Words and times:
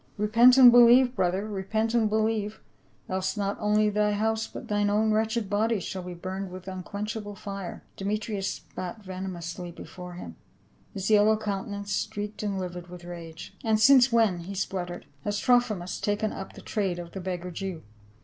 "Repent 0.17 0.57
and 0.57 0.71
believe, 0.71 1.15
brother, 1.15 1.45
repent 1.47 1.93
and 1.93 2.09
believe, 2.09 2.59
else 3.07 3.37
not 3.37 3.55
only 3.59 3.87
thy 3.87 4.13
house 4.13 4.47
but 4.47 4.67
thine 4.67 4.89
own 4.89 5.11
wretched 5.11 5.47
body 5.47 5.79
shall 5.79 6.01
be 6.01 6.15
burned 6.15 6.49
with 6.49 6.67
unquenchable 6.67 7.35
fire." 7.35 7.83
364 7.97 7.97
PA 7.97 7.97
UL. 7.97 7.97
Demetrius 7.97 8.47
spat 8.49 9.05
venomously 9.05 9.69
before 9.71 10.13
him, 10.13 10.37
his 10.95 11.11
yellow 11.11 11.37
countenance 11.37 11.91
streaked 11.91 12.41
and 12.41 12.57
livid 12.59 12.87
with 12.87 13.03
rage." 13.03 13.55
And 13.63 13.79
since 13.79 14.11
when," 14.11 14.39
he 14.39 14.55
spluttered," 14.55 15.05
has 15.23 15.37
Trophimus 15.37 15.99
taken 15.99 16.33
up 16.33 16.53
the 16.53 16.61
trade 16.61 16.97
of 16.97 17.11
the 17.11 17.21
beggar 17.21 17.51
Jew 17.51 17.83